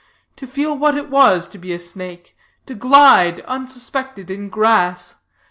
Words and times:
to 0.35 0.47
feel 0.47 0.75
what 0.75 0.97
it 0.97 1.11
was 1.11 1.47
to 1.47 1.59
be 1.59 1.71
a 1.71 1.77
snake? 1.77 2.35
to 2.65 2.73
glide 2.73 3.41
unsuspected 3.41 4.31
in 4.31 4.49
grass? 4.49 5.17